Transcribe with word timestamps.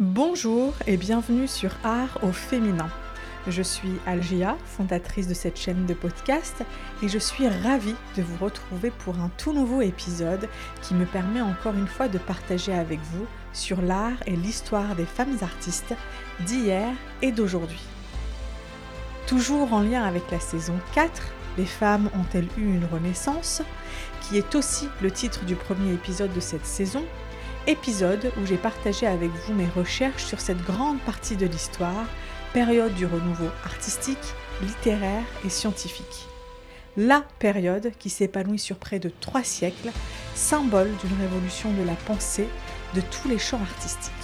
Bonjour 0.00 0.74
et 0.86 0.96
bienvenue 0.96 1.48
sur 1.48 1.72
Art 1.82 2.20
au 2.22 2.30
féminin. 2.30 2.88
Je 3.48 3.62
suis 3.62 3.94
Algia, 4.06 4.56
fondatrice 4.64 5.26
de 5.26 5.34
cette 5.34 5.58
chaîne 5.58 5.86
de 5.86 5.94
podcast, 5.94 6.62
et 7.02 7.08
je 7.08 7.18
suis 7.18 7.48
ravie 7.48 7.96
de 8.16 8.22
vous 8.22 8.44
retrouver 8.44 8.92
pour 8.92 9.18
un 9.18 9.28
tout 9.38 9.52
nouveau 9.52 9.80
épisode 9.80 10.48
qui 10.82 10.94
me 10.94 11.04
permet 11.04 11.40
encore 11.40 11.74
une 11.74 11.88
fois 11.88 12.06
de 12.06 12.18
partager 12.18 12.72
avec 12.72 13.00
vous 13.12 13.26
sur 13.52 13.82
l'art 13.82 14.22
et 14.24 14.36
l'histoire 14.36 14.94
des 14.94 15.04
femmes 15.04 15.36
artistes 15.42 15.96
d'hier 16.46 16.92
et 17.20 17.32
d'aujourd'hui. 17.32 17.82
Toujours 19.26 19.72
en 19.72 19.80
lien 19.80 20.04
avec 20.04 20.30
la 20.30 20.38
saison 20.38 20.78
4, 20.94 21.10
les 21.56 21.66
femmes 21.66 22.08
ont-elles 22.14 22.48
eu 22.56 22.66
une 22.66 22.86
renaissance, 22.92 23.62
qui 24.20 24.38
est 24.38 24.54
aussi 24.54 24.88
le 25.02 25.10
titre 25.10 25.44
du 25.44 25.56
premier 25.56 25.92
épisode 25.92 26.32
de 26.32 26.40
cette 26.40 26.66
saison, 26.66 27.04
épisode 27.68 28.32
où 28.40 28.46
j'ai 28.46 28.56
partagé 28.56 29.06
avec 29.06 29.30
vous 29.30 29.52
mes 29.52 29.68
recherches 29.76 30.24
sur 30.24 30.40
cette 30.40 30.64
grande 30.64 30.98
partie 31.00 31.36
de 31.36 31.44
l'histoire, 31.44 32.06
période 32.54 32.94
du 32.94 33.04
renouveau 33.04 33.50
artistique, 33.62 34.16
littéraire 34.62 35.22
et 35.44 35.50
scientifique. 35.50 36.26
La 36.96 37.22
période 37.38 37.92
qui 37.98 38.08
s'épanouit 38.08 38.58
sur 38.58 38.76
près 38.76 38.98
de 38.98 39.12
trois 39.20 39.44
siècles, 39.44 39.90
symbole 40.34 40.90
d'une 41.04 41.20
révolution 41.20 41.70
de 41.74 41.82
la 41.82 41.92
pensée 41.92 42.48
de 42.94 43.02
tous 43.02 43.28
les 43.28 43.38
champs 43.38 43.60
artistiques. 43.60 44.14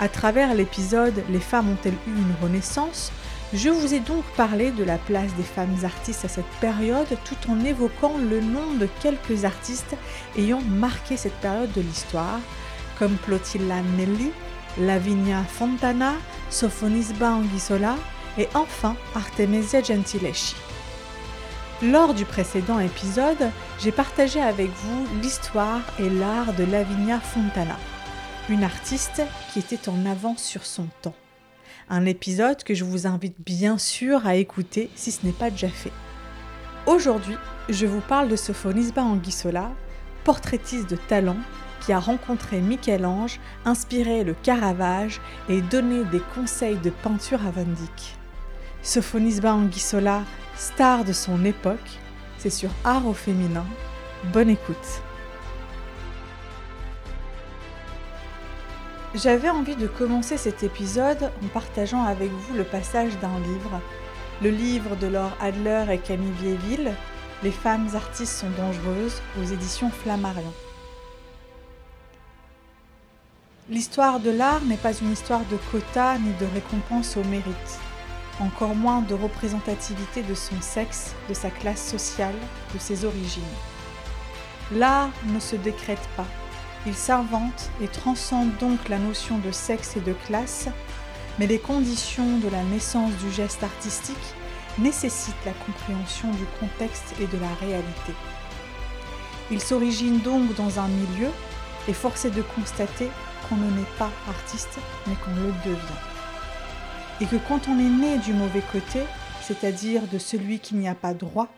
À 0.00 0.08
travers 0.08 0.54
l'épisode 0.54 1.22
Les 1.30 1.40
femmes 1.40 1.68
ont-elles 1.68 1.92
eu 2.06 2.16
une 2.16 2.34
renaissance 2.42 3.12
je 3.54 3.68
vous 3.68 3.94
ai 3.94 4.00
donc 4.00 4.24
parlé 4.36 4.72
de 4.72 4.82
la 4.82 4.98
place 4.98 5.32
des 5.34 5.44
femmes 5.44 5.76
artistes 5.84 6.24
à 6.24 6.28
cette 6.28 6.44
période 6.60 7.06
tout 7.24 7.50
en 7.50 7.64
évoquant 7.64 8.18
le 8.18 8.40
nom 8.40 8.74
de 8.80 8.88
quelques 9.00 9.44
artistes 9.44 9.96
ayant 10.36 10.60
marqué 10.60 11.16
cette 11.16 11.34
période 11.34 11.70
de 11.72 11.80
l'histoire, 11.80 12.40
comme 12.98 13.14
Plotilla 13.14 13.80
Nelli, 13.96 14.32
Lavinia 14.80 15.44
Fontana, 15.44 16.14
Sophonisba 16.50 17.30
Anguissola 17.30 17.94
et 18.38 18.48
enfin 18.54 18.96
Artemisia 19.14 19.80
Gentileschi. 19.80 20.56
Lors 21.80 22.12
du 22.12 22.24
précédent 22.24 22.80
épisode, 22.80 23.50
j'ai 23.78 23.92
partagé 23.92 24.40
avec 24.42 24.70
vous 24.70 25.06
l'histoire 25.22 25.82
et 26.00 26.10
l'art 26.10 26.54
de 26.54 26.64
Lavinia 26.64 27.20
Fontana, 27.20 27.76
une 28.48 28.64
artiste 28.64 29.22
qui 29.52 29.60
était 29.60 29.88
en 29.88 30.06
avance 30.06 30.42
sur 30.42 30.66
son 30.66 30.88
temps 31.02 31.14
un 31.88 32.06
épisode 32.06 32.62
que 32.64 32.74
je 32.74 32.84
vous 32.84 33.06
invite 33.06 33.36
bien 33.44 33.78
sûr 33.78 34.26
à 34.26 34.36
écouter 34.36 34.90
si 34.94 35.10
ce 35.12 35.24
n'est 35.24 35.32
pas 35.32 35.50
déjà 35.50 35.68
fait. 35.68 35.92
Aujourd'hui, 36.86 37.36
je 37.68 37.86
vous 37.86 38.00
parle 38.00 38.28
de 38.28 38.36
Sophonisba 38.36 39.02
Anguissola, 39.02 39.70
portraitiste 40.24 40.90
de 40.90 40.96
talent 40.96 41.36
qui 41.80 41.92
a 41.92 41.98
rencontré 41.98 42.60
Michel-Ange, 42.60 43.40
inspiré 43.64 44.24
le 44.24 44.34
Caravage 44.34 45.20
et 45.48 45.60
donné 45.60 46.04
des 46.04 46.22
conseils 46.34 46.78
de 46.78 46.90
peinture 46.90 47.46
à 47.46 47.50
Van 47.50 47.64
Dyck. 47.64 48.16
Sophonisba 48.82 49.54
Anguissola, 49.54 50.22
star 50.56 51.04
de 51.04 51.12
son 51.12 51.44
époque, 51.44 51.98
c'est 52.38 52.50
sur 52.50 52.70
Art 52.84 53.06
au 53.06 53.14
féminin. 53.14 53.66
Bonne 54.32 54.50
écoute. 54.50 55.03
J'avais 59.14 59.48
envie 59.48 59.76
de 59.76 59.86
commencer 59.86 60.36
cet 60.36 60.64
épisode 60.64 61.30
en 61.44 61.46
partageant 61.46 62.02
avec 62.02 62.32
vous 62.32 62.54
le 62.54 62.64
passage 62.64 63.16
d'un 63.20 63.38
livre, 63.38 63.80
le 64.42 64.50
livre 64.50 64.96
de 64.96 65.06
Laure 65.06 65.36
Adler 65.40 65.84
et 65.92 65.98
Camille 65.98 66.32
Vieilleville, 66.40 66.92
Les 67.44 67.52
femmes 67.52 67.88
artistes 67.94 68.40
sont 68.40 68.50
dangereuses, 68.50 69.22
aux 69.38 69.44
éditions 69.44 69.90
Flammarion. 69.90 70.52
L'histoire 73.70 74.18
de 74.18 74.30
l'art 74.30 74.64
n'est 74.64 74.76
pas 74.76 74.94
une 74.94 75.12
histoire 75.12 75.44
de 75.48 75.58
quotas 75.70 76.18
ni 76.18 76.32
de 76.40 76.46
récompense 76.52 77.16
au 77.16 77.22
mérite, 77.24 77.78
encore 78.40 78.74
moins 78.74 79.02
de 79.02 79.14
représentativité 79.14 80.22
de 80.22 80.34
son 80.34 80.60
sexe, 80.60 81.14
de 81.28 81.34
sa 81.34 81.50
classe 81.50 81.86
sociale, 81.86 82.34
de 82.74 82.80
ses 82.80 83.04
origines. 83.04 83.42
L'art 84.72 85.10
ne 85.26 85.38
se 85.38 85.54
décrète 85.54 86.08
pas, 86.16 86.26
il 86.86 86.94
s'invente 86.94 87.70
et 87.80 87.88
transcende 87.88 88.56
donc 88.58 88.88
la 88.88 88.98
notion 88.98 89.38
de 89.38 89.50
sexe 89.50 89.96
et 89.96 90.00
de 90.00 90.12
classe, 90.26 90.68
mais 91.38 91.46
les 91.46 91.58
conditions 91.58 92.38
de 92.38 92.48
la 92.48 92.62
naissance 92.62 93.12
du 93.16 93.30
geste 93.30 93.62
artistique 93.62 94.16
nécessitent 94.78 95.34
la 95.46 95.52
compréhension 95.52 96.30
du 96.32 96.44
contexte 96.60 97.14
et 97.20 97.26
de 97.26 97.38
la 97.38 97.54
réalité. 97.60 98.12
Il 99.50 99.60
s'origine 99.60 100.20
donc 100.20 100.54
dans 100.54 100.78
un 100.78 100.88
milieu 100.88 101.30
et 101.88 101.92
force 101.92 102.24
est 102.24 102.30
de 102.30 102.42
constater 102.42 103.08
qu'on 103.48 103.56
ne 103.56 103.70
naît 103.70 103.96
pas 103.98 104.10
artiste, 104.28 104.78
mais 105.06 105.14
qu'on 105.16 105.34
le 105.34 105.52
devient. 105.64 106.00
Et 107.20 107.26
que 107.26 107.36
quand 107.36 107.68
on 107.68 107.78
est 107.78 107.82
né 107.82 108.18
du 108.18 108.32
mauvais 108.32 108.62
côté, 108.72 109.00
c'est-à-dire 109.42 110.02
de 110.10 110.18
celui 110.18 110.58
qui 110.58 110.74
n'y 110.74 110.88
a 110.88 110.94
pas 110.94 111.14
droit, 111.14 111.48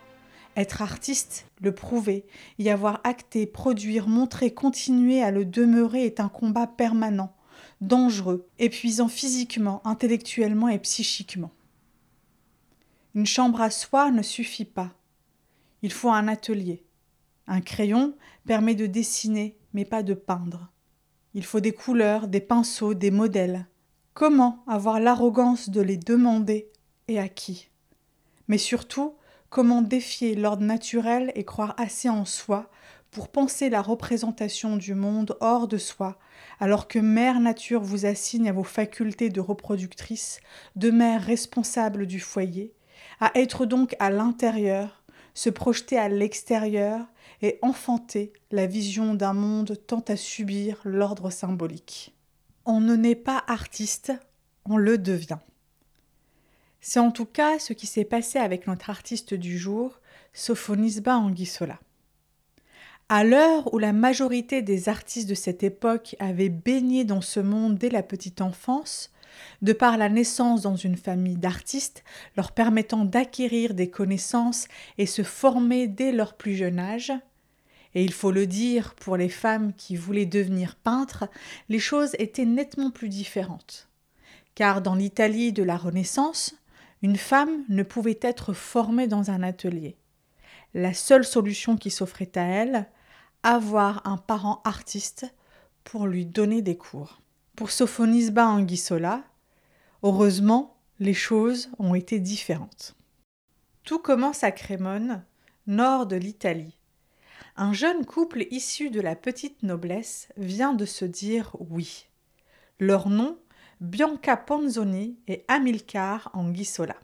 être 0.57 0.81
artiste, 0.81 1.45
le 1.61 1.73
prouver, 1.73 2.25
y 2.57 2.69
avoir 2.69 2.99
acté, 3.03 3.45
produire, 3.45 4.07
montrer, 4.07 4.53
continuer 4.53 5.21
à 5.21 5.31
le 5.31 5.45
demeurer 5.45 6.05
est 6.05 6.19
un 6.19 6.29
combat 6.29 6.65
permanent, 6.65 7.33
dangereux, 7.79 8.49
épuisant 8.57 9.07
physiquement, 9.07 9.85
intellectuellement 9.85 10.67
et 10.67 10.79
psychiquement. 10.79 11.51
Une 13.13 13.27
chambre 13.27 13.61
à 13.61 13.69
soi 13.69 14.11
ne 14.11 14.23
suffit 14.23 14.65
pas. 14.65 14.93
Il 15.83 15.91
faut 15.91 16.09
un 16.09 16.27
atelier. 16.27 16.83
Un 17.45 17.61
crayon 17.61 18.15
permet 18.45 18.75
de 18.75 18.87
dessiner, 18.87 19.57
mais 19.73 19.85
pas 19.85 20.01
de 20.01 20.15
peindre. 20.15 20.71
Il 21.35 21.45
faut 21.45 21.59
des 21.59 21.71
couleurs, 21.71 22.27
des 22.27 22.41
pinceaux, 22.41 22.95
des 22.95 23.11
modèles. 23.11 23.67
Comment 24.15 24.63
avoir 24.65 24.99
l'arrogance 24.99 25.69
de 25.69 25.81
les 25.81 25.97
demander 25.97 26.71
et 27.07 27.19
à 27.19 27.29
qui? 27.29 27.69
Mais 28.47 28.57
surtout, 28.57 29.13
Comment 29.49 29.81
défier 29.81 30.35
l'ordre 30.35 30.63
naturel 30.63 31.31
et 31.35 31.45
croire 31.45 31.73
assez 31.77 32.09
en 32.09 32.25
soi 32.25 32.69
pour 33.11 33.29
penser 33.29 33.69
la 33.69 33.81
représentation 33.81 34.75
du 34.75 34.93
monde 34.93 35.37
hors 35.39 35.67
de 35.67 35.77
soi, 35.77 36.19
alors 36.59 36.87
que 36.87 36.99
Mère 36.99 37.39
Nature 37.39 37.81
vous 37.81 38.05
assigne 38.05 38.49
à 38.49 38.53
vos 38.53 38.63
facultés 38.63 39.29
de 39.29 39.39
reproductrice, 39.39 40.41
de 40.75 40.91
mère 40.91 41.23
responsable 41.23 42.05
du 42.05 42.19
foyer, 42.19 42.73
à 43.19 43.31
être 43.35 43.65
donc 43.65 43.95
à 43.99 44.09
l'intérieur, 44.09 45.03
se 45.33 45.49
projeter 45.49 45.97
à 45.97 46.09
l'extérieur 46.09 47.05
et 47.41 47.59
enfanter 47.61 48.33
la 48.51 48.65
vision 48.65 49.13
d'un 49.13 49.33
monde 49.33 49.77
tant 49.87 50.03
à 50.07 50.15
subir 50.15 50.81
l'ordre 50.83 51.29
symbolique. 51.29 52.15
On 52.65 52.81
ne 52.81 52.95
naît 52.95 53.15
pas 53.15 53.43
artiste, 53.47 54.11
on 54.65 54.77
le 54.77 54.97
devient. 54.97 55.37
C'est 56.89 57.01
en 57.01 57.11
tout 57.11 57.25
cas 57.25 57.59
ce 57.59 57.73
qui 57.73 57.85
s'est 57.85 58.05
passé 58.05 58.39
avec 58.39 58.65
notre 58.65 58.89
artiste 58.89 59.33
du 59.33 59.57
jour, 59.57 59.99
Sophonisba 60.31 61.17
Anguissola. 61.17 61.81
À 63.09 63.25
l'heure 63.25 63.73
où 63.73 63.77
la 63.77 63.91
majorité 63.91 64.61
des 64.61 64.87
artistes 64.87 65.27
de 65.27 65.35
cette 65.35 65.63
époque 65.63 66.15
avaient 66.19 66.47
baigné 66.47 67.03
dans 67.03 67.19
ce 67.19 67.41
monde 67.41 67.77
dès 67.77 67.89
la 67.89 68.03
petite 68.03 68.39
enfance, 68.39 69.11
de 69.61 69.73
par 69.73 69.97
la 69.97 70.07
naissance 70.07 70.61
dans 70.61 70.77
une 70.77 70.95
famille 70.95 71.35
d'artistes, 71.35 72.05
leur 72.37 72.53
permettant 72.53 73.03
d'acquérir 73.03 73.73
des 73.73 73.89
connaissances 73.89 74.69
et 74.97 75.07
se 75.07 75.23
former 75.23 75.89
dès 75.89 76.13
leur 76.13 76.37
plus 76.37 76.55
jeune 76.55 76.79
âge, 76.79 77.11
et 77.95 78.03
il 78.05 78.13
faut 78.13 78.31
le 78.31 78.47
dire, 78.47 78.95
pour 78.95 79.17
les 79.17 79.27
femmes 79.27 79.73
qui 79.73 79.97
voulaient 79.97 80.25
devenir 80.25 80.75
peintres, 80.75 81.25
les 81.67 81.79
choses 81.79 82.15
étaient 82.17 82.45
nettement 82.45 82.91
plus 82.91 83.09
différentes. 83.09 83.89
Car 84.55 84.81
dans 84.81 84.95
l'Italie 84.95 85.51
de 85.51 85.63
la 85.63 85.75
Renaissance, 85.75 86.55
une 87.01 87.17
femme 87.17 87.63
ne 87.69 87.83
pouvait 87.83 88.19
être 88.21 88.53
formée 88.53 89.07
dans 89.07 89.29
un 89.31 89.43
atelier. 89.43 89.97
La 90.73 90.93
seule 90.93 91.25
solution 91.25 91.77
qui 91.77 91.91
s'offrait 91.91 92.31
à 92.35 92.41
elle, 92.41 92.89
avoir 93.43 94.05
un 94.05 94.17
parent 94.17 94.61
artiste 94.65 95.33
pour 95.83 96.07
lui 96.07 96.25
donner 96.25 96.61
des 96.61 96.77
cours. 96.77 97.21
Pour 97.55 97.71
Sophonisba 97.71 98.45
Anguissola, 98.45 99.23
heureusement, 100.03 100.77
les 100.99 101.13
choses 101.13 101.69
ont 101.79 101.95
été 101.95 102.19
différentes. 102.19 102.95
Tout 103.83 103.99
commence 103.99 104.43
à 104.43 104.51
Crémone, 104.51 105.23
nord 105.65 106.07
de 106.07 106.15
l'Italie. 106.15 106.77
Un 107.55 107.73
jeune 107.73 108.05
couple 108.05 108.45
issu 108.51 108.89
de 108.89 109.01
la 109.01 109.15
petite 109.15 109.63
noblesse 109.63 110.29
vient 110.37 110.73
de 110.73 110.85
se 110.85 111.05
dire 111.05 111.55
oui. 111.59 112.07
Leur 112.79 113.09
nom 113.09 113.39
Bianca 113.79 114.35
Ponzoni 114.35 115.19
et 115.27 115.45
Amilcar 115.47 116.31
Anguissola. 116.33 116.95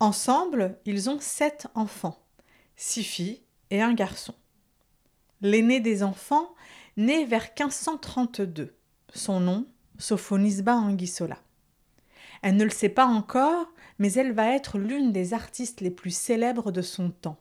Ensemble, 0.00 0.78
ils 0.86 1.10
ont 1.10 1.20
sept 1.20 1.66
enfants, 1.74 2.24
six 2.74 3.02
filles 3.02 3.42
et 3.68 3.82
un 3.82 3.92
garçon. 3.92 4.34
L'aîné 5.42 5.80
des 5.80 6.02
enfants 6.02 6.54
naît 6.96 7.26
vers 7.26 7.50
1532. 7.58 8.74
Son 9.12 9.40
nom, 9.40 9.66
Sophonisba 9.98 10.74
Anguissola. 10.74 11.36
Elle 12.40 12.56
ne 12.56 12.64
le 12.64 12.70
sait 12.70 12.88
pas 12.88 13.04
encore, 13.04 13.66
mais 13.98 14.10
elle 14.14 14.32
va 14.32 14.54
être 14.54 14.78
l'une 14.78 15.12
des 15.12 15.34
artistes 15.34 15.82
les 15.82 15.90
plus 15.90 16.16
célèbres 16.16 16.72
de 16.72 16.80
son 16.80 17.10
temps, 17.10 17.38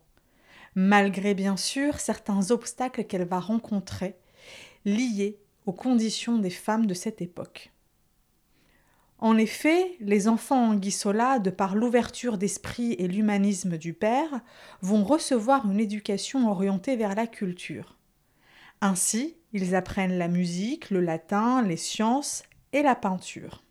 malgré 0.76 1.34
bien 1.34 1.56
sûr 1.56 2.02
certains 2.02 2.52
obstacles 2.52 3.06
qu'elle 3.06 3.26
va 3.26 3.40
rencontrer, 3.40 4.18
liés 4.84 5.40
aux 5.66 5.72
conditions 5.72 6.40
des 6.40 6.50
femmes 6.50 6.88
de 6.88 6.94
cette 6.94 7.22
époque. 7.22 7.71
En 9.22 9.38
effet, 9.38 9.96
les 10.00 10.28
enfants 10.28 10.72
Anguissola, 10.72 11.38
de 11.38 11.52
par 11.52 11.76
l'ouverture 11.76 12.40
d'esprit 12.40 12.94
et 12.94 13.08
l'humanisme 13.08 13.78
du 13.78 13.94
père, 13.94 14.42
vont 14.82 15.04
recevoir 15.04 15.70
une 15.70 15.80
éducation 15.80 16.50
orientée 16.50 16.96
vers 16.96 17.14
la 17.14 17.28
culture. 17.28 18.00
Ainsi, 18.82 19.38
ils 19.54 19.76
apprennent 19.76 20.18
la 20.18 20.28
musique, 20.28 20.90
le 20.90 21.02
latin, 21.02 21.62
les 21.62 21.78
sciences 21.78 22.42
et 22.74 22.82
la 22.82 22.96
peinture. 22.96 23.64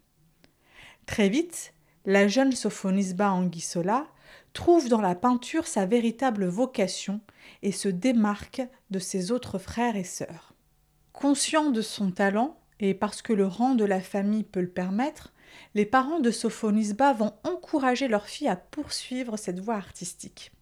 Très 1.05 1.29
vite, 1.29 1.75
la 2.07 2.29
jeune 2.29 2.53
Sophonisba 2.53 3.33
Anguissola 3.33 4.07
trouve 4.53 4.89
dans 4.89 5.01
la 5.01 5.17
peinture 5.17 5.67
sa 5.67 5.85
véritable 5.85 6.47
vocation 6.47 7.21
et 7.63 7.73
se 7.73 7.89
démarque 7.89 8.63
de 8.91 9.01
ses 9.01 9.33
autres 9.33 9.59
frères 9.59 9.97
et 9.97 10.05
sœurs. 10.05 10.55
Conscient 11.13 11.71
de 11.71 11.83
son 11.83 12.13
talent, 12.13 12.57
et 12.79 12.95
parce 12.95 13.21
que 13.21 13.33
le 13.33 13.47
rang 13.47 13.75
de 13.75 13.85
la 13.85 14.01
famille 14.01 14.45
peut 14.45 14.61
le 14.61 14.71
permettre, 14.71 15.33
les 15.75 15.87
parents 15.87 16.21
de 16.21 16.31
Sophonisba 16.31 17.13
vont 17.13 17.33
encourager 17.45 18.09
leur 18.09 18.27
fille 18.27 18.49
à 18.49 18.57
poursuivre 18.57 19.37
cette 19.37 19.61
voie 19.61 19.77
artistique. 19.77 20.53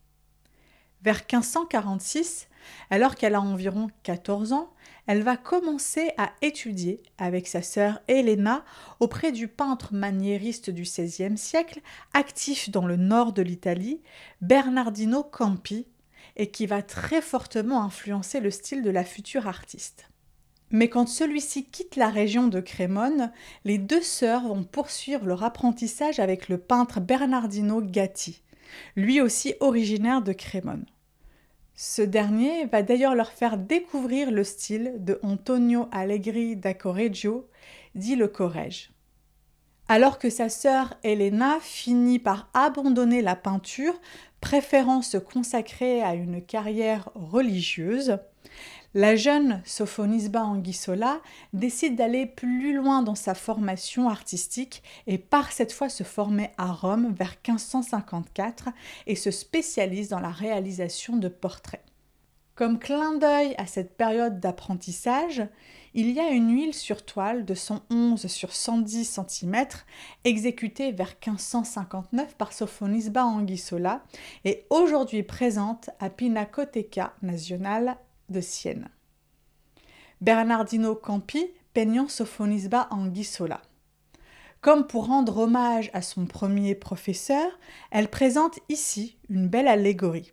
Vers 1.02 1.18
1546, 1.18 2.48
alors 2.90 3.14
qu'elle 3.14 3.34
a 3.34 3.40
environ 3.40 3.88
14 4.02 4.52
ans, 4.52 4.72
elle 5.06 5.22
va 5.22 5.36
commencer 5.36 6.10
à 6.18 6.32
étudier 6.42 7.02
avec 7.16 7.46
sa 7.46 7.62
sœur 7.62 8.00
Elena 8.08 8.64
auprès 9.00 9.32
du 9.32 9.48
peintre 9.48 9.94
maniériste 9.94 10.70
du 10.70 10.82
XVIe 10.82 11.38
siècle, 11.38 11.80
actif 12.14 12.70
dans 12.70 12.86
le 12.86 12.96
nord 12.96 13.32
de 13.32 13.42
l'Italie, 13.42 14.02
Bernardino 14.40 15.22
Campi, 15.22 15.86
et 16.36 16.50
qui 16.50 16.66
va 16.66 16.82
très 16.82 17.22
fortement 17.22 17.82
influencer 17.82 18.40
le 18.40 18.50
style 18.50 18.82
de 18.82 18.90
la 18.90 19.04
future 19.04 19.46
artiste. 19.46 20.08
Mais 20.70 20.88
quand 20.88 21.08
celui-ci 21.08 21.64
quitte 21.64 21.96
la 21.96 22.08
région 22.08 22.48
de 22.48 22.60
Crémone, 22.60 23.32
les 23.64 23.78
deux 23.78 24.02
sœurs 24.02 24.48
vont 24.48 24.64
poursuivre 24.64 25.26
leur 25.26 25.42
apprentissage 25.42 26.20
avec 26.20 26.48
le 26.48 26.58
peintre 26.58 27.00
Bernardino 27.00 27.80
Gatti, 27.80 28.42
lui 28.94 29.20
aussi 29.20 29.54
originaire 29.60 30.22
de 30.22 30.32
Crémone. 30.32 30.86
Ce 31.74 32.02
dernier 32.02 32.66
va 32.66 32.82
d'ailleurs 32.82 33.14
leur 33.14 33.30
faire 33.30 33.56
découvrir 33.56 34.30
le 34.30 34.44
style 34.44 34.94
de 34.98 35.18
Antonio 35.22 35.88
Allegri 35.92 36.56
da 36.56 36.74
Correggio, 36.74 37.48
dit 37.94 38.16
le 38.16 38.28
Corrège. 38.28 38.90
Alors 39.88 40.18
que 40.18 40.28
sa 40.28 40.50
sœur 40.50 40.94
Elena 41.02 41.58
finit 41.62 42.18
par 42.18 42.50
abandonner 42.52 43.22
la 43.22 43.36
peinture, 43.36 43.98
préférant 44.40 45.00
se 45.00 45.16
consacrer 45.16 46.02
à 46.02 46.14
une 46.14 46.42
carrière 46.42 47.10
religieuse, 47.14 48.18
la 48.94 49.16
jeune 49.16 49.60
Sophonisba 49.66 50.42
Anguissola 50.42 51.20
décide 51.52 51.96
d'aller 51.96 52.24
plus 52.24 52.74
loin 52.74 53.02
dans 53.02 53.14
sa 53.14 53.34
formation 53.34 54.08
artistique 54.08 54.82
et 55.06 55.18
part 55.18 55.52
cette 55.52 55.72
fois 55.72 55.90
se 55.90 56.04
former 56.04 56.50
à 56.56 56.72
Rome 56.72 57.12
vers 57.12 57.36
1554 57.46 58.70
et 59.06 59.14
se 59.14 59.30
spécialise 59.30 60.08
dans 60.08 60.20
la 60.20 60.30
réalisation 60.30 61.16
de 61.16 61.28
portraits. 61.28 61.84
Comme 62.54 62.78
clin 62.78 63.16
d'œil 63.18 63.54
à 63.56 63.66
cette 63.66 63.96
période 63.96 64.40
d'apprentissage, 64.40 65.46
il 65.94 66.10
y 66.10 66.18
a 66.18 66.30
une 66.30 66.52
huile 66.52 66.74
sur 66.74 67.04
toile 67.04 67.44
de 67.44 67.54
111 67.54 68.26
sur 68.26 68.52
110 68.52 69.20
cm 69.28 69.66
exécutée 70.24 70.92
vers 70.92 71.14
1559 71.24 72.36
par 72.36 72.52
Sophonisba 72.52 73.24
Anguissola 73.24 74.02
et 74.44 74.66
aujourd'hui 74.70 75.22
présente 75.22 75.90
à 76.00 76.10
Pinacoteca 76.10 77.14
Nazionale 77.22 77.96
de 78.28 78.40
Sienne. 78.40 78.88
Bernardino 80.20 80.94
Campi 80.94 81.46
peignant 81.74 82.08
Sophonisba 82.08 82.88
Anguissola. 82.90 83.62
Comme 84.60 84.86
pour 84.86 85.06
rendre 85.06 85.38
hommage 85.38 85.90
à 85.92 86.02
son 86.02 86.26
premier 86.26 86.74
professeur, 86.74 87.46
elle 87.90 88.08
présente 88.08 88.58
ici 88.68 89.16
une 89.28 89.46
belle 89.46 89.68
allégorie. 89.68 90.32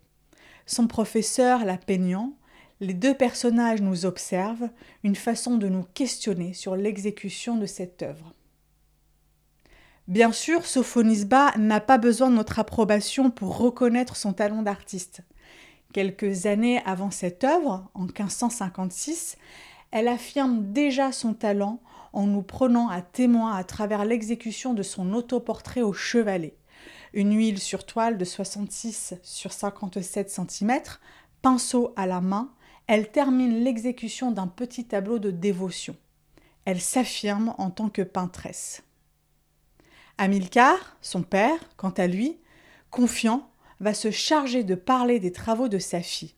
Son 0.66 0.88
professeur 0.88 1.64
la 1.64 1.78
peignant, 1.78 2.36
les 2.80 2.94
deux 2.94 3.14
personnages 3.14 3.80
nous 3.80 4.04
observent, 4.04 4.68
une 5.04 5.14
façon 5.14 5.56
de 5.56 5.68
nous 5.68 5.84
questionner 5.94 6.52
sur 6.52 6.74
l'exécution 6.74 7.56
de 7.56 7.66
cette 7.66 8.02
œuvre. 8.02 8.32
Bien 10.08 10.32
sûr, 10.32 10.66
Sophonisba 10.66 11.52
n'a 11.56 11.80
pas 11.80 11.98
besoin 11.98 12.30
de 12.30 12.36
notre 12.36 12.58
approbation 12.58 13.30
pour 13.30 13.56
reconnaître 13.58 14.16
son 14.16 14.32
talent 14.32 14.62
d'artiste. 14.62 15.22
Quelques 15.96 16.44
années 16.44 16.82
avant 16.84 17.10
cette 17.10 17.42
œuvre, 17.42 17.88
en 17.94 18.02
1556, 18.02 19.38
elle 19.92 20.08
affirme 20.08 20.70
déjà 20.70 21.10
son 21.10 21.32
talent 21.32 21.80
en 22.12 22.26
nous 22.26 22.42
prenant 22.42 22.90
à 22.90 23.00
témoin 23.00 23.56
à 23.56 23.64
travers 23.64 24.04
l'exécution 24.04 24.74
de 24.74 24.82
son 24.82 25.14
autoportrait 25.14 25.80
au 25.80 25.94
chevalet. 25.94 26.54
Une 27.14 27.34
huile 27.34 27.58
sur 27.58 27.86
toile 27.86 28.18
de 28.18 28.26
66 28.26 29.14
sur 29.22 29.54
57 29.54 30.28
cm, 30.28 30.82
pinceau 31.40 31.94
à 31.96 32.06
la 32.06 32.20
main, 32.20 32.52
elle 32.88 33.10
termine 33.10 33.64
l'exécution 33.64 34.30
d'un 34.32 34.48
petit 34.48 34.84
tableau 34.84 35.18
de 35.18 35.30
dévotion. 35.30 35.96
Elle 36.66 36.82
s'affirme 36.82 37.54
en 37.56 37.70
tant 37.70 37.88
que 37.88 38.02
peintresse. 38.02 38.82
Amilcar, 40.18 40.98
son 41.00 41.22
père, 41.22 41.58
quant 41.78 41.88
à 41.88 42.06
lui, 42.06 42.38
confiant, 42.90 43.48
va 43.80 43.94
se 43.94 44.10
charger 44.10 44.64
de 44.64 44.74
parler 44.74 45.20
des 45.20 45.32
travaux 45.32 45.68
de 45.68 45.78
sa 45.78 46.00
fille, 46.00 46.34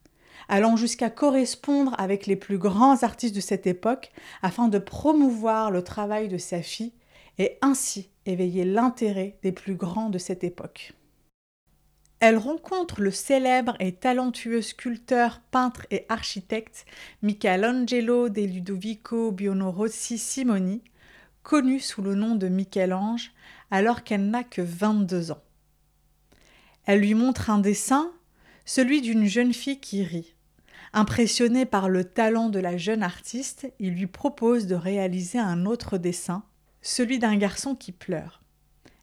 allant 0.48 0.76
jusqu'à 0.76 1.10
correspondre 1.10 1.94
avec 1.98 2.26
les 2.26 2.36
plus 2.36 2.58
grands 2.58 3.02
artistes 3.02 3.34
de 3.34 3.40
cette 3.40 3.66
époque 3.66 4.10
afin 4.42 4.68
de 4.68 4.78
promouvoir 4.78 5.70
le 5.70 5.82
travail 5.82 6.28
de 6.28 6.38
sa 6.38 6.62
fille 6.62 6.92
et 7.38 7.58
ainsi 7.62 8.10
éveiller 8.26 8.64
l'intérêt 8.64 9.38
des 9.42 9.52
plus 9.52 9.74
grands 9.74 10.10
de 10.10 10.18
cette 10.18 10.44
époque. 10.44 10.92
Elle 12.20 12.36
rencontre 12.36 13.00
le 13.00 13.12
célèbre 13.12 13.76
et 13.78 13.92
talentueux 13.92 14.60
sculpteur, 14.60 15.40
peintre 15.52 15.86
et 15.92 16.04
architecte 16.08 16.84
Michelangelo 17.22 18.28
de 18.28 18.42
Ludovico 18.42 19.30
Buonorossi 19.30 20.18
Simoni, 20.18 20.82
connu 21.44 21.78
sous 21.78 22.02
le 22.02 22.16
nom 22.16 22.34
de 22.34 22.48
Michel-Ange 22.48 23.32
alors 23.70 24.02
qu'elle 24.02 24.30
n'a 24.30 24.42
que 24.42 24.62
22 24.62 25.30
ans. 25.30 25.42
Elle 26.88 27.00
lui 27.00 27.12
montre 27.12 27.50
un 27.50 27.58
dessin, 27.58 28.10
celui 28.64 29.02
d'une 29.02 29.26
jeune 29.26 29.52
fille 29.52 29.78
qui 29.78 30.02
rit. 30.02 30.34
Impressionné 30.94 31.66
par 31.66 31.90
le 31.90 32.02
talent 32.02 32.48
de 32.48 32.58
la 32.58 32.78
jeune 32.78 33.02
artiste, 33.02 33.70
il 33.78 33.92
lui 33.92 34.06
propose 34.06 34.66
de 34.66 34.74
réaliser 34.74 35.38
un 35.38 35.66
autre 35.66 35.98
dessin, 35.98 36.44
celui 36.80 37.18
d'un 37.18 37.36
garçon 37.36 37.74
qui 37.74 37.92
pleure. 37.92 38.40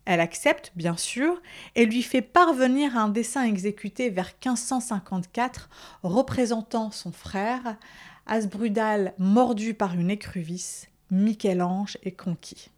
Elle 0.05 0.19
accepte, 0.19 0.71
bien 0.75 0.97
sûr, 0.97 1.39
et 1.75 1.85
lui 1.85 2.01
fait 2.01 2.23
parvenir 2.23 2.97
un 2.97 3.07
dessin 3.07 3.43
exécuté 3.43 4.09
vers 4.09 4.33
1554 4.43 5.69
représentant 6.01 6.89
son 6.89 7.11
frère, 7.11 7.77
Asbrudal 8.25 9.13
mordu 9.19 9.75
par 9.75 9.93
une 9.93 10.09
écrevisse, 10.09 10.87
Michel-Ange 11.11 11.99
est 12.01 12.17
conquis. 12.17 12.71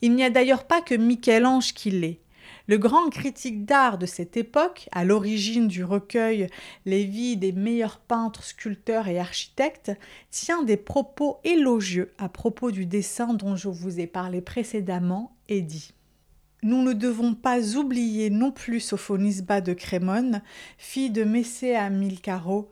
Il 0.00 0.16
n'y 0.16 0.24
a 0.24 0.30
d'ailleurs 0.30 0.66
pas 0.66 0.82
que 0.82 0.96
Michel-Ange 0.96 1.74
qui 1.74 1.92
l'est. 1.92 2.21
Le 2.66 2.78
grand 2.78 3.10
critique 3.10 3.64
d'art 3.64 3.98
de 3.98 4.06
cette 4.06 4.36
époque, 4.36 4.88
à 4.92 5.04
l'origine 5.04 5.68
du 5.68 5.84
recueil 5.84 6.48
Les 6.86 7.04
vies 7.04 7.36
des 7.36 7.52
meilleurs 7.52 7.98
peintres, 7.98 8.44
sculpteurs 8.44 9.08
et 9.08 9.18
architectes, 9.18 9.92
tient 10.30 10.62
des 10.62 10.76
propos 10.76 11.38
élogieux 11.44 12.12
à 12.18 12.28
propos 12.28 12.70
du 12.70 12.86
dessin 12.86 13.34
dont 13.34 13.56
je 13.56 13.68
vous 13.68 14.00
ai 14.00 14.06
parlé 14.06 14.40
précédemment 14.40 15.36
et 15.48 15.60
dit 15.60 15.92
nous 16.64 16.80
ne 16.80 16.92
devons 16.92 17.34
pas 17.34 17.74
oublier 17.76 18.30
non 18.30 18.52
plus 18.52 18.78
Sophonisba 18.78 19.60
de 19.60 19.72
Crémone, 19.72 20.42
fille 20.78 21.10
de 21.10 21.24
Messea 21.24 21.90
Milcaro 21.90 22.70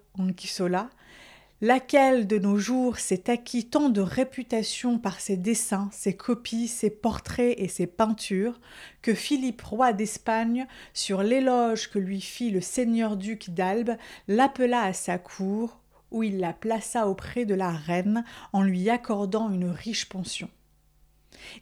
laquelle 1.60 2.26
de 2.26 2.38
nos 2.38 2.56
jours 2.56 2.98
s'est 2.98 3.30
acquis 3.30 3.66
tant 3.66 3.90
de 3.90 4.00
réputation 4.00 4.98
par 4.98 5.20
ses 5.20 5.36
dessins, 5.36 5.90
ses 5.92 6.16
copies, 6.16 6.68
ses 6.68 6.90
portraits 6.90 7.54
et 7.58 7.68
ses 7.68 7.86
peintures, 7.86 8.60
que 9.02 9.14
Philippe 9.14 9.62
roi 9.62 9.92
d'Espagne, 9.92 10.66
sur 10.94 11.22
l'éloge 11.22 11.90
que 11.90 11.98
lui 11.98 12.20
fit 12.20 12.50
le 12.50 12.60
seigneur 12.60 13.16
duc 13.16 13.50
d'Albe, 13.50 13.96
l'appela 14.28 14.82
à 14.82 14.92
sa 14.92 15.18
cour, 15.18 15.80
où 16.10 16.22
il 16.22 16.38
la 16.38 16.52
plaça 16.52 17.06
auprès 17.06 17.44
de 17.44 17.54
la 17.54 17.70
reine 17.70 18.24
en 18.52 18.62
lui 18.62 18.88
accordant 18.90 19.50
une 19.50 19.68
riche 19.68 20.08
pension. 20.08 20.48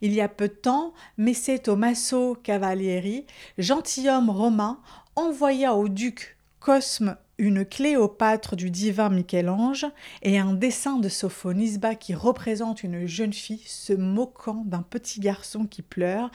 Il 0.00 0.12
y 0.12 0.20
a 0.20 0.28
peu 0.28 0.48
de 0.48 0.54
temps, 0.54 0.94
Messer 1.18 1.58
Tommaso 1.58 2.34
Cavalieri, 2.42 3.26
gentilhomme 3.58 4.30
romain, 4.30 4.80
envoya 5.16 5.74
au 5.74 5.88
duc 5.88 6.36
Cosme 6.60 7.16
une 7.38 7.64
Cléopâtre 7.64 8.56
du 8.56 8.68
divin 8.70 9.10
Michel-Ange 9.10 9.86
et 10.22 10.38
un 10.38 10.52
dessin 10.52 10.98
de 10.98 11.08
Sophonisba 11.08 11.94
qui 11.94 12.12
représente 12.12 12.82
une 12.82 13.06
jeune 13.06 13.32
fille 13.32 13.62
se 13.64 13.92
moquant 13.92 14.64
d'un 14.66 14.82
petit 14.82 15.20
garçon 15.20 15.64
qui 15.64 15.82
pleure 15.82 16.30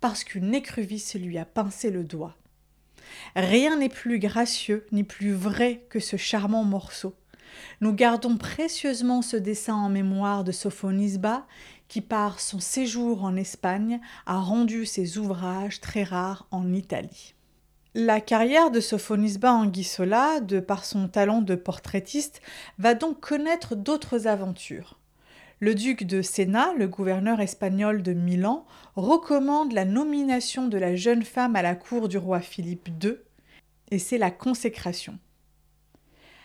parce 0.00 0.24
qu'une 0.24 0.54
écrevisse 0.54 1.14
lui 1.14 1.38
a 1.38 1.44
pincé 1.44 1.90
le 1.90 2.02
doigt. 2.02 2.36
Rien 3.36 3.76
n'est 3.76 3.88
plus 3.88 4.18
gracieux 4.18 4.84
ni 4.90 5.04
plus 5.04 5.32
vrai 5.32 5.86
que 5.88 6.00
ce 6.00 6.16
charmant 6.16 6.64
morceau. 6.64 7.14
Nous 7.80 7.92
gardons 7.92 8.36
précieusement 8.36 9.22
ce 9.22 9.36
dessin 9.36 9.74
en 9.74 9.88
mémoire 9.88 10.44
de 10.44 10.52
Sophonisba, 10.52 11.46
qui 11.86 12.00
par 12.00 12.40
son 12.40 12.60
séjour 12.60 13.24
en 13.24 13.36
Espagne 13.36 14.00
a 14.26 14.38
rendu 14.38 14.84
ses 14.84 15.18
ouvrages 15.18 15.80
très 15.80 16.02
rares 16.02 16.46
en 16.50 16.72
Italie. 16.72 17.34
La 18.00 18.20
carrière 18.20 18.70
de 18.70 18.78
Sophonisba 18.78 19.52
Anguissola, 19.52 20.38
de 20.38 20.60
par 20.60 20.84
son 20.84 21.08
talent 21.08 21.42
de 21.42 21.56
portraitiste, 21.56 22.40
va 22.78 22.94
donc 22.94 23.18
connaître 23.18 23.74
d'autres 23.74 24.28
aventures. 24.28 25.00
Le 25.58 25.74
duc 25.74 26.04
de 26.04 26.22
Sénat, 26.22 26.74
le 26.78 26.86
gouverneur 26.86 27.40
espagnol 27.40 28.04
de 28.04 28.12
Milan, 28.12 28.66
recommande 28.94 29.72
la 29.72 29.84
nomination 29.84 30.68
de 30.68 30.78
la 30.78 30.94
jeune 30.94 31.24
femme 31.24 31.56
à 31.56 31.62
la 31.62 31.74
cour 31.74 32.08
du 32.08 32.18
roi 32.18 32.38
Philippe 32.38 32.88
II, 33.02 33.16
et 33.90 33.98
c'est 33.98 34.18
la 34.18 34.30
consécration. 34.30 35.18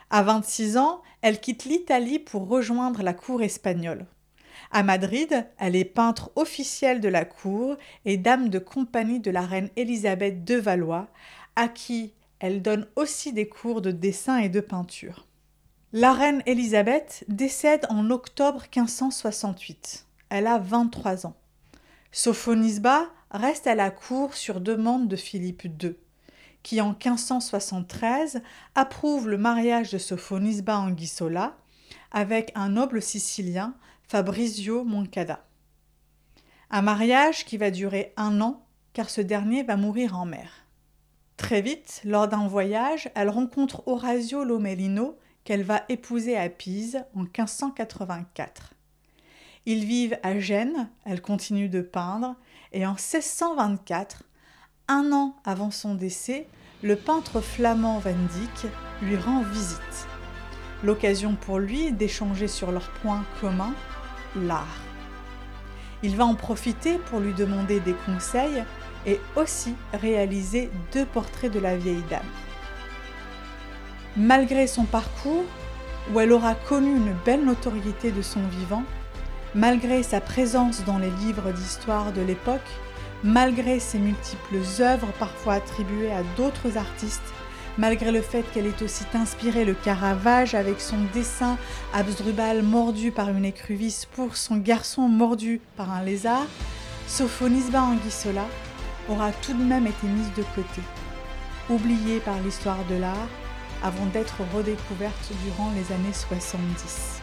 À 0.10 0.24
26 0.24 0.78
ans, 0.78 1.04
elle 1.22 1.40
quitte 1.40 1.66
l'Italie 1.66 2.18
pour 2.18 2.48
rejoindre 2.48 3.04
la 3.04 3.14
cour 3.14 3.44
espagnole. 3.44 4.08
À 4.72 4.82
Madrid, 4.82 5.46
elle 5.60 5.76
est 5.76 5.86
peintre 5.86 6.32
officielle 6.36 7.00
de 7.00 7.10
la 7.10 7.26
cour 7.26 7.76
et 8.06 8.18
dame 8.18 8.50
de 8.50 8.60
compagnie 8.60 9.20
de 9.20 9.30
la 9.30 9.42
reine 9.42 9.70
Élisabeth 9.76 10.44
de 10.44 10.56
Valois, 10.56 11.10
à 11.56 11.68
qui 11.68 12.14
elle 12.40 12.62
donne 12.62 12.88
aussi 12.98 13.32
des 13.32 13.48
cours 13.48 13.82
de 13.82 13.92
dessin 13.92 14.38
et 14.38 14.50
de 14.50 14.60
peinture. 14.60 15.28
La 15.94 16.12
reine 16.12 16.44
Élisabeth 16.46 17.24
décède 17.30 17.86
en 17.90 18.10
octobre 18.10 18.64
1568. 18.64 20.08
Elle 20.30 20.48
a 20.48 20.58
23 20.58 21.26
ans. 21.26 21.38
Sophonisba 22.12 23.08
reste 23.32 23.66
à 23.66 23.76
la 23.76 23.92
cour 23.92 24.34
sur 24.34 24.60
demande 24.60 25.08
de 25.08 25.16
Philippe 25.16 25.64
II, 25.82 25.96
qui 26.64 26.82
en 26.82 26.90
1573 26.90 28.42
approuve 28.76 29.30
le 29.30 29.38
mariage 29.38 29.92
de 29.92 29.98
Sophonisba 29.98 30.80
Anguissola 30.80 31.56
avec 32.12 32.52
un 32.56 32.70
noble 32.70 33.02
sicilien 33.02 33.76
Fabrizio 34.08 34.84
Moncada. 34.84 35.46
Un 36.72 36.82
mariage 36.82 37.46
qui 37.46 37.58
va 37.58 37.72
durer 37.72 38.14
un 38.18 38.42
an 38.42 38.66
car 38.94 39.10
ce 39.10 39.22
dernier 39.22 39.64
va 39.64 39.78
mourir 39.78 40.18
en 40.18 40.26
mer. 40.26 40.63
Très 41.44 41.62
vite, 41.62 42.00
lors 42.06 42.30
d'un 42.30 42.48
voyage, 42.48 43.12
elle 43.16 43.28
rencontre 43.28 43.86
Orazio 43.86 44.46
Lomellino 44.46 45.18
qu'elle 45.44 45.64
va 45.64 45.84
épouser 45.90 46.38
à 46.38 46.48
Pise 46.48 47.04
en 47.18 47.24
1584. 47.24 48.74
Ils 49.66 49.84
vivent 49.84 50.18
à 50.24 50.40
Gênes, 50.40 50.90
elle 51.04 51.22
continue 51.22 51.68
de 51.68 51.82
peindre, 51.82 52.38
et 52.72 52.86
en 52.86 52.92
1624, 52.94 54.24
un 54.88 55.12
an 55.12 55.36
avant 55.44 55.70
son 55.70 55.96
décès, 55.96 56.48
le 56.82 56.96
peintre 56.96 57.42
flamand 57.42 58.00
Van 58.00 58.12
Dyck 58.12 58.72
lui 59.02 59.18
rend 59.18 59.42
visite. 59.42 60.08
L'occasion 60.82 61.36
pour 61.36 61.60
lui 61.60 61.92
d'échanger 61.92 62.48
sur 62.48 62.72
leurs 62.72 62.90
points 63.02 63.26
communs 63.42 63.76
l'art. 64.38 64.82
Il 66.04 66.16
va 66.16 66.26
en 66.26 66.36
profiter 66.36 67.00
pour 67.00 67.20
lui 67.20 67.34
demander 67.34 67.82
des 67.82 67.96
conseils 68.06 68.64
et 69.06 69.20
aussi 69.36 69.76
réaliser 69.94 70.70
deux 70.94 71.06
portraits 71.06 71.52
de 71.52 71.60
la 71.60 71.78
vieille 71.78 72.04
dame. 72.10 72.22
Malgré 74.16 74.68
son 74.68 74.86
parcours, 74.86 75.46
où 76.14 76.20
elle 76.20 76.32
aura 76.32 76.56
connu 76.56 76.96
une 76.96 77.16
belle 77.26 77.46
notoriété 77.46 78.12
de 78.12 78.22
son 78.22 78.42
vivant, 78.60 78.84
malgré 79.56 80.04
sa 80.04 80.22
présence 80.22 80.84
dans 80.86 80.98
les 80.98 81.10
livres 81.10 81.52
d'histoire 81.52 82.12
de 82.12 82.22
l'époque, 82.22 82.62
malgré 83.24 83.80
ses 83.80 84.00
multiples 84.00 84.58
œuvres 84.82 85.12
parfois 85.20 85.54
attribuées 85.54 86.12
à 86.12 86.24
d'autres 86.36 86.78
artistes, 86.78 87.22
malgré 87.78 88.12
le 88.12 88.22
fait 88.22 88.44
qu'elle 88.54 88.68
ait 88.68 88.84
aussi 88.84 89.06
inspiré 89.14 89.66
le 89.66 89.74
Caravage 89.74 90.54
avec 90.54 90.80
son 90.80 90.98
dessin 91.14 91.58
Absdrubal 91.94 92.62
mordu 92.62 93.12
par 93.12 93.30
une 93.30 93.46
écrevisse 93.46 94.06
pour 94.06 94.36
son 94.36 94.58
garçon 94.58 95.08
mordu 95.08 95.62
par 95.78 95.92
un 95.92 96.04
lézard, 96.04 96.46
Sophonisba 97.08 97.82
Anguissola 97.82 98.46
aura 99.10 99.32
tout 99.32 99.54
de 99.54 99.64
même 99.64 99.88
été 99.88 100.08
mise 100.08 100.32
de 100.34 100.44
côté, 100.56 100.82
oubliée 101.70 102.20
par 102.20 102.40
l'histoire 102.40 102.84
de 102.90 102.96
l'art 102.96 103.28
avant 103.84 104.06
d'être 104.08 104.38
redécouverte 104.56 105.32
durant 105.44 105.72
les 105.72 105.94
années 105.94 106.14
70. 106.14 107.22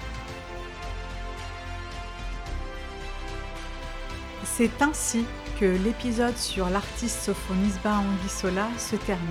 C'est 4.45 4.83
ainsi 4.83 5.25
que 5.59 5.65
l'épisode 5.65 6.37
sur 6.37 6.69
l'artiste 6.69 7.23
Sophonisba 7.23 7.93
Anguissola 7.99 8.69
se 8.79 8.97
termine. 8.97 9.27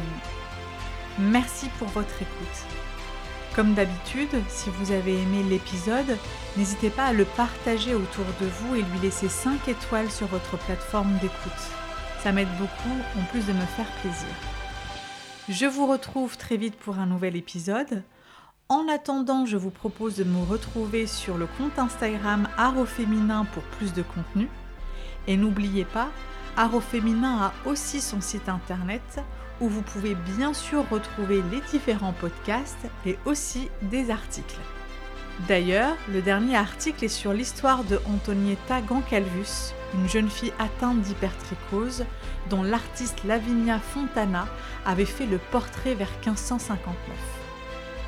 Merci 1.19 1.69
pour 1.77 1.87
votre 1.89 2.15
écoute. 2.21 2.65
Comme 3.55 3.73
d'habitude, 3.73 4.41
si 4.47 4.69
vous 4.69 4.91
avez 4.91 5.21
aimé 5.21 5.43
l'épisode, 5.43 6.17
n'hésitez 6.55 6.89
pas 6.89 7.05
à 7.05 7.13
le 7.13 7.25
partager 7.25 7.93
autour 7.93 8.25
de 8.39 8.45
vous 8.45 8.75
et 8.75 8.81
lui 8.81 8.99
laisser 9.01 9.27
5 9.27 9.67
étoiles 9.67 10.09
sur 10.09 10.27
votre 10.27 10.57
plateforme 10.57 11.13
d'écoute. 11.17 11.88
Ça 12.23 12.31
m'aide 12.33 12.49
beaucoup 12.57 13.19
en 13.19 13.23
plus 13.31 13.45
de 13.45 13.53
me 13.53 13.65
faire 13.65 13.89
plaisir. 14.01 14.27
Je 15.47 15.65
vous 15.65 15.87
retrouve 15.87 16.37
très 16.37 16.57
vite 16.57 16.75
pour 16.75 16.99
un 16.99 17.05
nouvel 17.05 17.35
épisode. 17.35 18.03
En 18.67 18.87
attendant, 18.87 19.45
je 19.45 19.57
vous 19.57 19.71
propose 19.71 20.17
de 20.17 20.23
me 20.23 20.43
retrouver 20.43 21.07
sur 21.07 21.37
le 21.37 21.47
compte 21.57 21.79
Instagram 21.79 22.47
Art 22.57 22.85
féminin 22.85 23.45
pour 23.53 23.63
plus 23.63 23.93
de 23.93 24.03
contenu. 24.03 24.49
Et 25.27 25.37
n'oubliez 25.37 25.85
pas, 25.85 26.09
Art 26.57 26.83
féminin 26.83 27.37
a 27.41 27.69
aussi 27.69 28.01
son 28.01 28.21
site 28.21 28.49
internet 28.49 29.21
où 29.61 29.69
vous 29.69 29.81
pouvez 29.81 30.15
bien 30.15 30.53
sûr 30.53 30.87
retrouver 30.89 31.41
les 31.51 31.61
différents 31.71 32.13
podcasts 32.13 32.87
et 33.05 33.17
aussi 33.25 33.69
des 33.81 34.11
articles. 34.11 34.59
D'ailleurs, 35.47 35.95
le 36.11 36.21
dernier 36.21 36.57
article 36.57 37.05
est 37.05 37.07
sur 37.07 37.33
l'histoire 37.33 37.83
de 37.85 37.99
Antonietta 38.05 38.81
Gancalvus, 38.81 39.73
une 39.93 40.09
jeune 40.09 40.29
fille 40.29 40.53
atteinte 40.59 41.01
d'hypertrichose 41.01 42.05
dont 42.49 42.61
l'artiste 42.61 43.23
Lavinia 43.23 43.79
Fontana 43.79 44.47
avait 44.85 45.05
fait 45.05 45.25
le 45.25 45.37
portrait 45.51 45.95
vers 45.95 46.11
1559. 46.25 46.93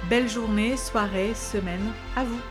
Belle 0.09 0.29
journée, 0.29 0.75
soirée, 0.77 1.33
semaine, 1.33 1.91
à 2.15 2.23
vous 2.23 2.41